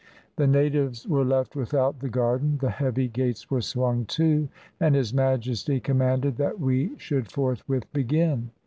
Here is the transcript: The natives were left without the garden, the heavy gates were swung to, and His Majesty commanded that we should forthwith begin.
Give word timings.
The 0.35 0.47
natives 0.47 1.07
were 1.07 1.23
left 1.23 1.55
without 1.55 1.99
the 1.99 2.09
garden, 2.09 2.57
the 2.57 2.71
heavy 2.71 3.07
gates 3.07 3.51
were 3.51 3.61
swung 3.61 4.05
to, 4.05 4.49
and 4.79 4.95
His 4.95 5.13
Majesty 5.13 5.79
commanded 5.79 6.37
that 6.37 6.59
we 6.59 6.97
should 6.97 7.31
forthwith 7.31 7.83
begin. 7.93 8.49